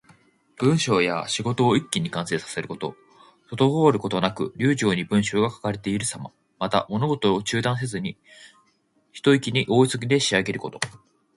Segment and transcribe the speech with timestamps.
[0.57, 2.95] 文章や仕事を一気に完成させること。
[3.51, 6.31] 滞ることなく流暢に文章が書かれているさま。
[6.57, 8.17] また、物事を中断せずに、
[9.11, 10.79] ひと息に大急ぎで仕上げること。